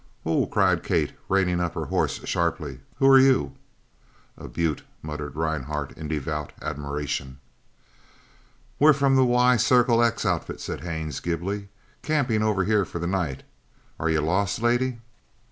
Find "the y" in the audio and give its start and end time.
9.15-9.57